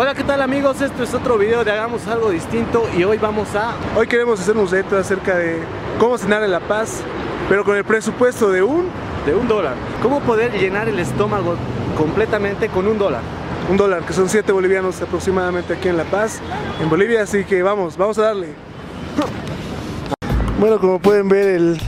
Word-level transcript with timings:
Hola, 0.00 0.14
¿qué 0.14 0.22
tal 0.22 0.40
amigos? 0.42 0.80
Esto 0.80 1.02
es 1.02 1.12
otro 1.12 1.36
video 1.36 1.64
de 1.64 1.72
Hagamos 1.72 2.06
Algo 2.06 2.30
Distinto 2.30 2.88
y 2.96 3.02
hoy 3.02 3.18
vamos 3.18 3.52
a... 3.56 3.74
Hoy 3.96 4.06
queremos 4.06 4.38
hacer 4.38 4.56
un 4.56 4.70
reto 4.70 4.96
acerca 4.96 5.36
de 5.36 5.58
cómo 5.98 6.16
cenar 6.16 6.44
en 6.44 6.52
La 6.52 6.60
Paz, 6.60 7.00
pero 7.48 7.64
con 7.64 7.76
el 7.76 7.82
presupuesto 7.82 8.52
de 8.52 8.62
un... 8.62 8.86
De 9.26 9.34
un 9.34 9.48
dólar. 9.48 9.74
¿Cómo 10.00 10.20
poder 10.20 10.52
llenar 10.52 10.88
el 10.88 11.00
estómago 11.00 11.56
completamente 11.96 12.68
con 12.68 12.86
un 12.86 12.96
dólar? 12.96 13.22
Un 13.68 13.76
dólar, 13.76 14.04
que 14.04 14.12
son 14.12 14.28
7 14.28 14.52
bolivianos 14.52 15.02
aproximadamente 15.02 15.72
aquí 15.74 15.88
en 15.88 15.96
La 15.96 16.04
Paz, 16.04 16.38
en 16.80 16.88
Bolivia, 16.88 17.22
así 17.22 17.42
que 17.42 17.60
vamos, 17.64 17.96
vamos 17.96 18.18
a 18.18 18.22
darle. 18.22 18.50
Bueno, 20.60 20.78
como 20.78 21.00
pueden 21.00 21.28
ver, 21.28 21.48
el 21.48 21.80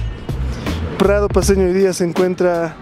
Prado 0.99 1.29
Paseño 1.29 1.67
hoy 1.67 1.75
día 1.75 1.93
se 1.93 2.03
encuentra... 2.03 2.75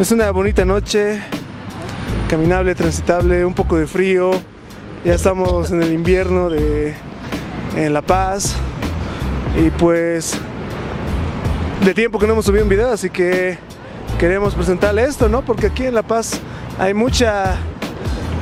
Es 0.00 0.10
una 0.10 0.32
bonita 0.32 0.64
noche, 0.64 1.22
caminable, 2.28 2.74
transitable, 2.74 3.44
un 3.44 3.54
poco 3.54 3.76
de 3.76 3.86
frío. 3.86 4.30
Ya 5.04 5.14
estamos 5.14 5.70
en 5.70 5.82
el 5.82 5.92
invierno 5.92 6.50
de 6.50 6.94
en 7.76 7.92
La 7.92 8.02
Paz. 8.02 8.56
Y 9.56 9.70
pues 9.70 10.38
de 11.84 11.94
tiempo 11.94 12.18
que 12.18 12.26
no 12.26 12.32
hemos 12.32 12.44
subido 12.44 12.64
un 12.64 12.68
video, 12.68 12.90
así 12.90 13.10
que 13.10 13.58
queremos 14.18 14.54
presentarle 14.54 15.04
esto, 15.04 15.28
¿no? 15.28 15.42
Porque 15.42 15.66
aquí 15.66 15.86
en 15.86 15.94
La 15.94 16.02
Paz 16.02 16.40
hay 16.78 16.94
mucha 16.94 17.56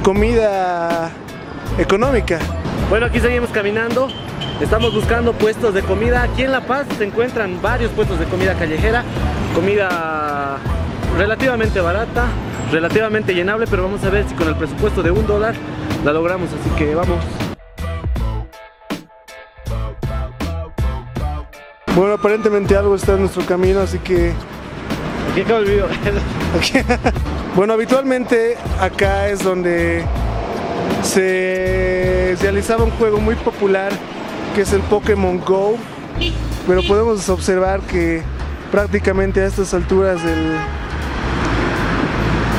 comida 0.02 1.10
económica. 1.78 2.38
Bueno, 2.88 3.06
aquí 3.06 3.20
seguimos 3.20 3.50
caminando. 3.50 4.08
Estamos 4.60 4.94
buscando 4.94 5.32
puestos 5.32 5.74
de 5.74 5.82
comida. 5.82 6.22
Aquí 6.22 6.42
en 6.42 6.52
La 6.52 6.62
Paz 6.62 6.86
se 6.96 7.04
encuentran 7.04 7.60
varios 7.60 7.90
puestos 7.92 8.18
de 8.18 8.24
comida 8.26 8.54
callejera, 8.54 9.04
comida 9.54 10.58
relativamente 11.16 11.80
barata, 11.80 12.26
relativamente 12.70 13.34
llenable, 13.34 13.66
pero 13.68 13.82
vamos 13.82 14.02
a 14.04 14.10
ver 14.10 14.28
si 14.28 14.34
con 14.34 14.48
el 14.48 14.56
presupuesto 14.56 15.02
de 15.02 15.10
un 15.10 15.26
dólar 15.26 15.54
la 16.04 16.12
logramos, 16.12 16.48
así 16.48 16.70
que 16.76 16.94
vamos. 16.94 17.18
Bueno, 21.94 22.14
aparentemente 22.14 22.76
algo 22.76 22.96
está 22.96 23.12
en 23.12 23.20
nuestro 23.20 23.44
camino, 23.46 23.80
así 23.80 23.98
que... 23.98 24.32
Aquí 25.30 25.42
acaba 25.42 25.60
el 25.60 25.66
video. 25.66 25.86
bueno, 27.56 27.72
habitualmente 27.72 28.56
acá 28.80 29.28
es 29.28 29.42
donde 29.42 30.04
se 31.02 32.36
realizaba 32.40 32.84
un 32.84 32.90
juego 32.92 33.18
muy 33.18 33.36
popular 33.36 33.92
que 34.54 34.62
es 34.62 34.72
el 34.72 34.80
Pokémon 34.82 35.40
Go, 35.40 35.76
pero 36.66 36.82
podemos 36.82 37.28
observar 37.28 37.80
que 37.80 38.22
prácticamente 38.70 39.40
a 39.40 39.46
estas 39.46 39.74
alturas 39.74 40.22
del, 40.24 40.56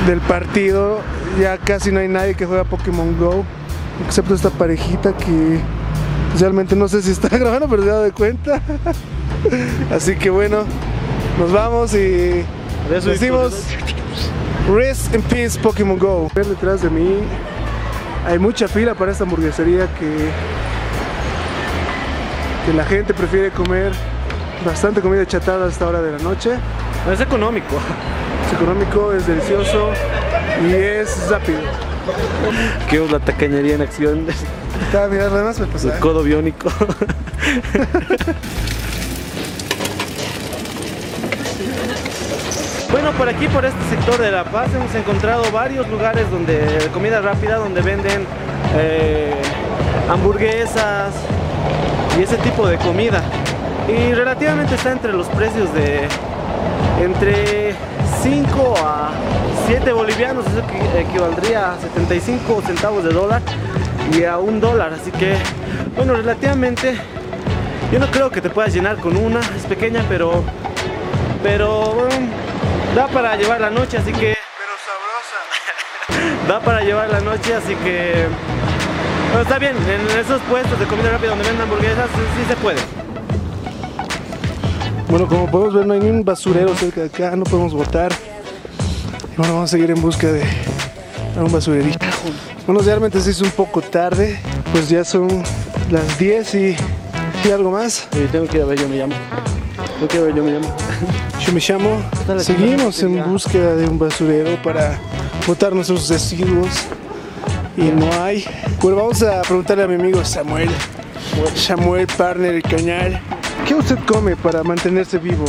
del 0.08 0.20
partido 0.22 1.00
ya 1.40 1.58
casi 1.58 1.92
no 1.92 2.00
hay 2.00 2.08
nadie 2.08 2.36
que 2.36 2.46
juega 2.46 2.64
Pokémon 2.64 3.18
Go, 3.18 3.44
excepto 4.06 4.36
esta 4.36 4.50
parejita 4.50 5.14
que 5.18 5.60
realmente 6.40 6.76
no 6.76 6.88
sé 6.88 7.02
si 7.02 7.12
está 7.12 7.28
grabando, 7.38 7.68
pero 7.68 7.84
se 7.84 7.90
ha 7.90 7.94
dado 7.94 8.06
de 8.06 8.12
cuenta. 8.12 8.62
Así 9.92 10.16
que 10.16 10.30
bueno, 10.30 10.64
nos 11.40 11.52
vamos 11.52 11.94
y 11.94 12.46
decimos 12.90 13.64
Rest 14.74 15.14
in 15.14 15.22
Peace 15.24 15.60
Pokémon 15.60 15.98
Go. 15.98 16.30
Detrás 16.34 16.82
de 16.82 16.90
mí 16.90 17.20
hay 18.26 18.40
mucha 18.40 18.68
fila 18.68 18.96
para 18.96 19.12
esta 19.12 19.24
hamburguesería 19.24 19.88
que, 19.96 20.30
que 22.66 22.74
la 22.74 22.86
gente 22.86 23.14
prefiere 23.14 23.52
comer 23.52 23.92
bastante 24.66 25.02
comida 25.02 25.26
chatada 25.26 25.66
a 25.66 25.70
esta 25.70 25.88
hora 25.88 26.02
de 26.02 26.12
la 26.14 26.20
noche. 26.20 26.52
Es 27.12 27.20
económico. 27.20 27.76
Económico, 28.56 29.12
es 29.12 29.28
delicioso 29.28 29.92
y 30.66 30.74
es 30.74 31.30
rápido. 31.30 31.60
¿Qué 32.90 33.04
es 33.04 33.12
la 33.12 33.20
tacañería 33.20 33.76
en 33.76 33.82
acción? 33.82 34.28
Está, 34.86 35.08
mira, 35.08 35.26
además 35.26 35.60
me. 35.60 35.92
El 35.92 36.00
codo 36.00 36.24
biónico. 36.24 36.72
Bueno, 42.92 43.12
por 43.18 43.28
aquí, 43.28 43.48
por 43.50 43.66
este 43.66 43.84
sector 43.90 44.18
de 44.20 44.32
La 44.32 44.46
Paz, 44.46 44.70
hemos 44.74 44.96
encontrado 44.96 45.52
varios 45.52 45.86
lugares 45.90 46.32
donde 46.32 46.90
comida 46.94 47.20
rápida, 47.20 47.58
donde 47.58 47.82
venden 47.82 48.26
eh, 48.78 49.34
hamburguesas 50.10 51.14
y 52.18 52.24
ese 52.24 52.38
tipo 52.38 52.66
de 52.66 52.78
comida. 52.78 53.22
Y 53.88 54.14
relativamente 54.14 54.76
está 54.76 54.92
entre 54.92 55.14
los 55.14 55.28
precios 55.28 55.72
de 55.74 56.08
entre 57.04 57.76
5 58.24 58.74
a 58.84 59.12
7 59.68 59.92
bolivianos, 59.92 60.44
eso 60.48 60.64
equivaldría 60.98 61.74
a 61.74 61.80
75 61.80 62.64
centavos 62.66 63.04
de 63.04 63.12
dólar 63.12 63.44
y 64.12 64.24
a 64.24 64.38
un 64.40 64.60
dólar. 64.60 64.94
Así 64.94 65.12
que, 65.12 65.36
bueno, 65.96 66.16
relativamente, 66.16 66.96
yo 67.92 68.00
no 68.00 68.08
creo 68.08 68.32
que 68.32 68.42
te 68.42 68.50
puedas 68.50 68.74
llenar 68.74 68.98
con 68.98 69.16
una, 69.18 69.40
es 69.40 69.66
pequeña, 69.68 70.04
pero, 70.10 70.44
pero 71.44 71.94
bueno, 71.94 72.16
da 72.96 73.08
para 73.08 73.36
llevar 73.36 73.62
la 73.62 73.70
noche, 73.70 73.98
así 73.98 74.12
que... 74.12 74.36
Pero 74.58 74.74
sabrosa. 74.82 76.48
da 76.48 76.60
para 76.60 76.82
llevar 76.82 77.10
la 77.10 77.20
noche, 77.20 77.54
así 77.54 77.76
que... 77.76 78.26
Bueno, 79.28 79.42
está 79.42 79.60
bien, 79.60 79.76
en 79.78 80.20
esos 80.20 80.42
puestos 80.44 80.80
de 80.80 80.86
comida 80.86 81.12
rápida 81.12 81.30
donde 81.30 81.46
venden 81.46 81.62
hamburguesas, 81.62 82.08
sí 82.08 82.46
se 82.48 82.56
puede. 82.56 83.05
Bueno, 85.18 85.30
como 85.30 85.50
podemos 85.50 85.74
ver, 85.74 85.88
no 85.88 85.94
hay 85.94 86.02
ni 86.02 86.10
un 86.10 86.26
basurero 86.26 86.76
cerca 86.76 87.00
de 87.00 87.08
acá, 87.08 87.38
no 87.38 87.46
podemos 87.46 87.74
botar. 87.74 88.12
Y 88.12 89.38
bueno, 89.38 89.54
vamos 89.54 89.70
a 89.70 89.72
seguir 89.72 89.90
en 89.90 90.02
busca 90.02 90.30
de 90.30 90.44
un 91.38 91.50
basurerito. 91.50 91.98
Bueno, 92.68 92.82
realmente 92.82 93.22
se 93.22 93.32
hizo 93.32 93.46
un 93.46 93.52
poco 93.52 93.82
tarde, 93.82 94.38
pues 94.74 94.90
ya 94.90 95.06
son 95.06 95.30
las 95.90 96.20
10 96.20 96.56
y, 96.56 96.76
y 97.46 97.50
algo 97.50 97.72
más. 97.72 98.10
Y 98.12 98.28
tengo 98.28 98.46
que 98.46 98.58
ir 98.58 98.64
a 98.64 98.66
ver, 98.66 98.78
yo 98.78 98.90
me 98.90 98.98
llamo. 98.98 99.16
Tengo 99.94 100.08
que 100.10 100.18
ir 100.18 100.22
a 100.22 100.26
ver, 100.26 100.36
yo 100.36 100.44
me 100.44 100.52
llamo. 100.52 100.76
Yo 101.40 101.54
me 101.54 101.62
llamo. 101.62 102.42
Seguimos 102.42 103.02
en 103.02 103.24
búsqueda 103.24 103.74
de 103.74 103.88
un 103.88 103.98
basurero 103.98 104.62
para 104.62 105.00
botar 105.48 105.72
nuestros 105.72 106.10
residuos 106.10 106.88
y 107.78 107.84
no 107.84 108.12
hay. 108.22 108.44
Bueno, 108.82 108.98
vamos 108.98 109.24
a 109.24 109.44
preguntarle 109.44 109.86
a 109.86 109.88
mi 109.88 109.96
amigo 109.96 110.26
Samuel. 110.26 110.72
Samuel, 111.56 112.06
partner 112.06 112.52
del 112.52 112.64
canal. 112.64 113.22
¿Qué 113.66 113.74
usted 113.74 113.98
come 114.06 114.36
para 114.36 114.64
mantenerse 114.64 115.18
vivo? 115.18 115.46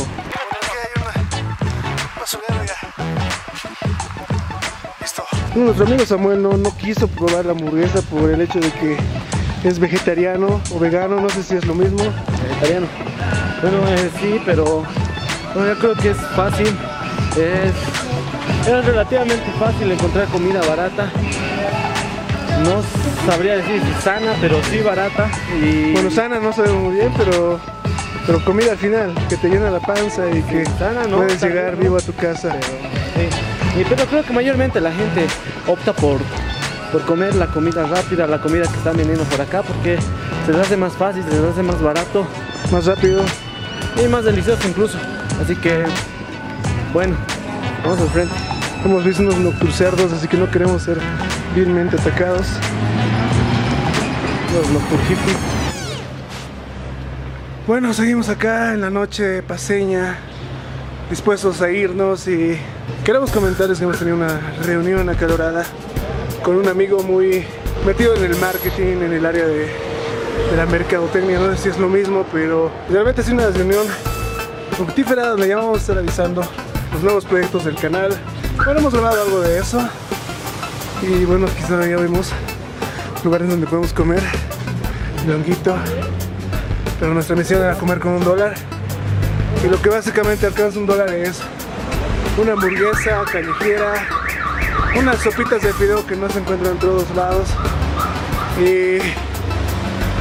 Nuestro 5.55 5.85
amigo 5.85 6.05
Samuel 6.05 6.41
no, 6.41 6.57
no 6.57 6.75
quiso 6.77 7.07
probar 7.07 7.45
la 7.45 7.51
hamburguesa 7.51 8.01
por 8.03 8.29
el 8.29 8.41
hecho 8.41 8.59
de 8.59 8.71
que 8.71 8.97
es 9.63 9.79
vegetariano 9.79 10.61
o 10.71 10.79
vegano, 10.79 11.19
no 11.19 11.29
sé 11.29 11.43
si 11.43 11.55
es 11.55 11.65
lo 11.65 11.73
mismo. 11.73 12.03
Vegetariano. 12.43 12.87
Bueno, 13.61 13.77
eh, 13.87 14.11
sí, 14.19 14.41
pero 14.45 14.83
bueno, 15.53 15.73
yo 15.73 15.79
creo 15.79 15.95
que 15.95 16.09
es 16.11 16.17
fácil. 16.35 16.75
Es, 17.37 18.67
es 18.67 18.85
relativamente 18.85 19.51
fácil 19.59 19.91
encontrar 19.91 20.27
comida 20.27 20.61
barata. 20.67 21.11
No 22.63 22.83
sabría 23.29 23.57
decir 23.57 23.81
si 23.81 24.01
sana, 24.01 24.33
pero 24.41 24.61
sí 24.63 24.79
barata. 24.81 25.29
Y... 25.61 25.93
Bueno, 25.93 26.11
sana 26.11 26.39
no 26.39 26.53
sabemos 26.53 26.83
muy 26.83 26.95
bien, 26.95 27.13
pero 27.17 27.59
pero 28.27 28.43
comida 28.43 28.73
al 28.73 28.77
final, 28.77 29.15
que 29.29 29.37
te 29.37 29.47
llena 29.47 29.71
la 29.71 29.79
panza 29.79 30.29
y 30.29 30.41
que 30.43 30.65
sana, 30.77 31.07
¿no? 31.07 31.17
puedes 31.17 31.41
llegar 31.41 31.77
vivo 31.77 31.95
a 31.95 32.01
tu 32.01 32.13
casa. 32.13 32.49
Pero, 33.15 33.31
sí. 33.31 33.85
pero 33.87 34.05
creo 34.05 34.23
que 34.23 34.33
mayormente 34.33 34.81
la 34.81 34.91
gente 34.91 35.25
opta 35.65 35.93
por, 35.93 36.19
por 36.91 37.03
comer 37.03 37.35
la 37.35 37.47
comida 37.47 37.87
rápida, 37.87 38.27
la 38.27 38.41
comida 38.41 38.63
que 38.63 38.77
están 38.77 38.97
vendiendo 38.97 39.23
por 39.23 39.39
acá, 39.39 39.63
porque 39.63 39.97
se 40.45 40.51
les 40.51 40.59
hace 40.59 40.75
más 40.75 40.91
fácil, 40.91 41.23
se 41.23 41.29
les 41.29 41.41
hace 41.41 41.63
más 41.63 41.81
barato. 41.81 42.27
Más 42.69 42.85
rápido. 42.85 43.23
Y 44.03 44.09
más 44.09 44.25
delicioso 44.25 44.67
incluso. 44.67 44.97
Así 45.41 45.55
que, 45.55 45.85
bueno, 46.91 47.15
vamos 47.81 48.01
al 48.01 48.09
frente. 48.09 48.35
Hemos 48.83 49.05
visto 49.05 49.23
unos 49.23 49.37
nocturcerdos, 49.37 50.11
así 50.11 50.27
que 50.27 50.35
no 50.35 50.51
queremos 50.51 50.83
ser 50.83 50.97
vilmente 51.55 51.95
atacados. 51.95 52.45
Los 54.53 54.69
nocturhippies. 54.69 55.56
Bueno, 57.67 57.93
seguimos 57.93 58.29
acá 58.29 58.73
en 58.73 58.79
la 58.79 58.89
noche 58.89 59.43
paseña, 59.43 60.15
dispuestos 61.09 61.61
a 61.61 61.69
irnos 61.69 62.25
y 62.29 62.57
queremos 63.03 63.29
comentarles 63.29 63.77
que 63.77 63.83
hemos 63.83 63.99
tenido 63.99 64.15
una 64.15 64.39
reunión 64.63 65.09
acalorada 65.09 65.65
con 66.45 66.55
un 66.55 66.69
amigo 66.69 67.03
muy 67.03 67.43
metido 67.85 68.15
en 68.15 68.23
el 68.23 68.37
marketing, 68.37 69.01
en 69.01 69.11
el 69.11 69.25
área 69.25 69.45
de, 69.45 69.67
la 70.55 70.65
mercadotecnia, 70.65 71.39
no 71.39 71.53
sé 71.57 71.63
si 71.63 71.67
es 71.67 71.77
lo 71.77 71.89
mismo, 71.89 72.25
pero 72.31 72.71
realmente 72.89 73.19
es 73.19 73.27
una 73.27 73.49
reunión 73.49 73.85
fructífera 74.71 75.27
donde 75.27 75.49
ya 75.49 75.57
vamos 75.57 75.79
a 75.79 75.81
estar 75.81 75.97
avisando 75.97 76.43
los 76.93 77.03
nuevos 77.03 77.25
proyectos 77.25 77.65
del 77.65 77.75
canal. 77.75 78.13
Bueno, 78.63 78.79
hemos 78.79 78.93
grabado 78.93 79.23
algo 79.23 79.41
de 79.41 79.59
eso 79.59 79.85
y 81.01 81.25
bueno, 81.25 81.47
quizá 81.47 81.85
ya 81.85 81.97
vemos 81.97 82.31
lugares 83.25 83.49
donde 83.49 83.67
podemos 83.67 83.91
comer, 83.91 84.23
longuito 85.27 85.75
pero 86.99 87.13
nuestra 87.13 87.35
misión 87.35 87.61
era 87.61 87.75
comer 87.75 87.99
con 87.99 88.13
un 88.13 88.23
dólar 88.23 88.55
y 89.63 89.67
lo 89.67 89.81
que 89.81 89.89
básicamente 89.89 90.45
alcanza 90.45 90.79
un 90.79 90.85
dólar 90.85 91.09
es 91.09 91.39
una 92.37 92.53
hamburguesa 92.53 93.23
callejera 93.31 94.07
unas 94.97 95.19
sopitas 95.19 95.61
de 95.61 95.73
fideo 95.73 96.05
que 96.05 96.15
no 96.15 96.29
se 96.29 96.39
encuentran 96.39 96.73
en 96.73 96.79
todos 96.79 97.09
lados 97.15 97.49
y 98.59 98.97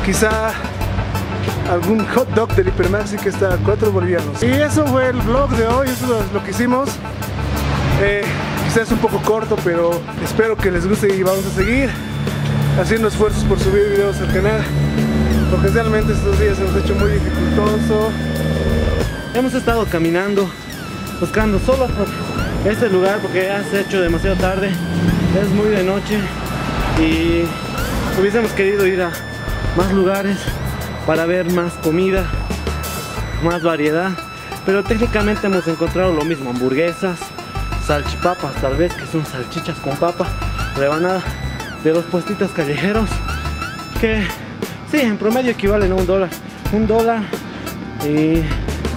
quizá 0.04 0.52
algún 1.70 2.06
hot 2.08 2.28
dog 2.30 2.54
del 2.54 2.68
Hipermaxi 2.68 3.16
que 3.16 3.30
está 3.30 3.54
a 3.54 3.56
4 3.56 3.90
bolivianos. 3.90 4.42
Y 4.42 4.46
eso 4.46 4.86
fue 4.86 5.08
el 5.08 5.16
vlog 5.16 5.50
de 5.50 5.66
hoy, 5.66 5.88
eso 5.88 6.20
es 6.20 6.32
lo 6.32 6.42
que 6.44 6.50
hicimos. 6.50 6.90
Eh, 8.02 8.22
quizás 8.64 8.90
un 8.92 8.98
poco 8.98 9.20
corto, 9.22 9.56
pero 9.64 9.90
espero 10.22 10.56
que 10.56 10.70
les 10.70 10.86
guste 10.86 11.14
y 11.14 11.22
vamos 11.22 11.44
a 11.46 11.50
seguir 11.50 11.90
haciendo 12.80 13.08
esfuerzos 13.08 13.42
por 13.44 13.58
subir 13.58 13.88
videos 13.88 14.20
al 14.20 14.32
canal. 14.32 14.64
Porque 15.50 15.68
realmente 15.68 16.12
estos 16.12 16.38
días 16.40 16.58
ha 16.58 16.78
hecho 16.78 16.94
muy 16.94 17.10
dificultoso. 17.12 18.10
Hemos 19.34 19.54
estado 19.54 19.86
caminando, 19.86 20.50
buscando 21.20 21.58
solo 21.60 21.86
por 21.88 22.06
este 22.70 22.88
lugar 22.88 23.20
porque 23.20 23.46
ya 23.46 23.62
se 23.62 23.76
ha 23.76 23.80
hecho 23.80 24.00
demasiado 24.00 24.36
tarde, 24.36 24.70
es 25.40 25.48
muy 25.50 25.68
de 25.68 25.84
noche 25.84 26.18
y 26.98 27.44
hubiésemos 28.18 28.50
querido 28.52 28.86
ir 28.86 29.02
a 29.02 29.10
más 29.76 29.92
lugares 29.92 30.38
para 31.06 31.26
ver 31.26 31.52
más 31.52 31.74
comida, 31.74 32.24
más 33.44 33.62
variedad, 33.62 34.10
pero 34.64 34.82
técnicamente 34.82 35.46
hemos 35.46 35.68
encontrado 35.68 36.12
lo 36.12 36.24
mismo, 36.24 36.50
hamburguesas, 36.50 37.18
salchipapas 37.86 38.54
tal 38.60 38.76
vez 38.76 38.92
que 38.94 39.06
son 39.06 39.24
salchichas 39.24 39.78
con 39.78 39.96
papa, 39.96 40.26
rebanada 40.76 41.22
de 41.84 41.92
los 41.92 42.04
puestitos 42.06 42.50
callejeros 42.50 43.08
que 44.00 44.26
sí, 44.90 45.00
en 45.00 45.16
promedio 45.16 45.50
equivalen 45.52 45.92
a 45.92 45.94
un 45.94 46.06
dólar, 46.06 46.30
un 46.72 46.86
dólar 46.86 47.22
y 48.04 48.42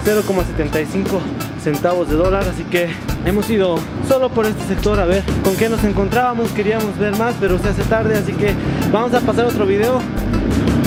0,75 0.04 1.20
centavos 1.62 2.08
de 2.08 2.16
dólar 2.16 2.44
así 2.48 2.64
que 2.64 2.88
hemos 3.26 3.48
ido 3.50 3.78
solo 4.08 4.30
por 4.30 4.46
este 4.46 4.64
sector 4.66 4.98
a 4.98 5.04
ver 5.04 5.22
con 5.44 5.54
qué 5.56 5.68
nos 5.68 5.84
encontrábamos 5.84 6.50
queríamos 6.52 6.96
ver 6.98 7.16
más 7.18 7.34
pero 7.38 7.58
se 7.58 7.68
hace 7.68 7.82
tarde 7.82 8.16
así 8.16 8.32
que 8.32 8.54
vamos 8.90 9.12
a 9.12 9.20
pasar 9.20 9.44
otro 9.44 9.66
video 9.66 10.00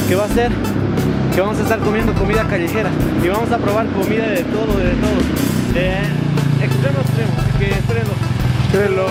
que 0.07 0.15
va 0.15 0.25
a 0.25 0.29
ser 0.29 0.51
que 1.35 1.41
vamos 1.41 1.59
a 1.59 1.61
estar 1.61 1.79
comiendo 1.79 2.13
comida 2.13 2.43
callejera 2.47 2.89
y 3.23 3.27
vamos 3.27 3.51
a 3.51 3.57
probar 3.59 3.85
comida 3.87 4.27
de 4.27 4.43
todo 4.45 4.77
de 4.77 4.93
todo 4.95 5.73
de 5.73 5.89
extremo 6.65 6.99
extremo 7.01 7.33
así 7.37 7.59
que 7.59 7.69
espérenlo. 7.71 8.13
Espérenlo. 8.73 9.05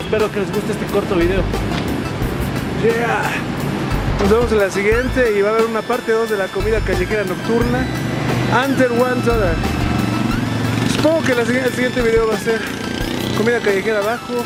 Espero 0.00 0.30
que 0.30 0.40
les 0.40 0.52
guste 0.52 0.72
este 0.72 0.86
corto 0.86 1.14
video 1.14 1.42
Yeah. 2.82 3.32
Nos 4.20 4.30
vemos 4.30 4.52
en 4.52 4.58
la 4.58 4.70
siguiente 4.70 5.32
y 5.36 5.42
va 5.42 5.50
a 5.50 5.52
haber 5.52 5.64
una 5.64 5.82
parte 5.82 6.12
2 6.12 6.30
de 6.30 6.36
la 6.36 6.46
comida 6.48 6.80
callejera 6.80 7.24
nocturna. 7.24 7.86
Under 8.64 8.92
one 8.92 9.22
dollar. 9.24 9.54
Supongo 10.94 11.22
que 11.22 11.34
la 11.34 11.42
el 11.42 11.72
siguiente 11.72 12.02
video 12.02 12.28
va 12.28 12.34
a 12.34 12.38
ser 12.38 12.60
comida 13.36 13.60
callejera 13.60 14.00
bajo, 14.00 14.44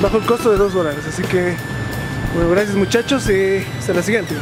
bajo 0.00 0.18
el 0.18 0.24
costo 0.24 0.50
de 0.50 0.58
2 0.58 0.74
dólares. 0.74 1.04
Así 1.08 1.22
que, 1.22 1.56
bueno, 2.34 2.50
gracias 2.50 2.76
muchachos 2.76 3.28
y 3.30 3.64
hasta 3.78 3.94
la 3.94 4.02
siguiente. 4.02 4.34